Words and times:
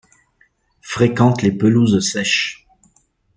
Fréquente 0.81 1.43
les 1.43 1.51
pelouses 1.51 1.99
sèches. 1.99 2.65